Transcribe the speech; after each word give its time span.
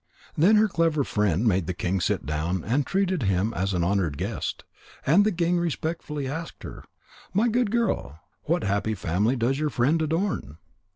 Then 0.35 0.55
her 0.55 0.67
clever 0.67 1.03
friend 1.03 1.45
made 1.45 1.67
the 1.67 1.75
king 1.75 2.01
sit 2.01 2.25
down 2.25 2.63
and 2.63 2.87
treated 2.87 3.21
him 3.21 3.53
as 3.53 3.71
an 3.75 3.83
honoured 3.83 4.17
guest. 4.17 4.63
And 5.05 5.23
the 5.23 5.31
king 5.31 5.59
respectfully 5.59 6.27
asked 6.27 6.63
her: 6.63 6.83
"My 7.35 7.47
good 7.47 7.69
girl, 7.69 8.19
what 8.45 8.63
happy 8.63 8.95
family 8.95 9.35
does 9.35 9.59
your 9.59 9.69
friend 9.69 10.01
adorn? 10.01 10.57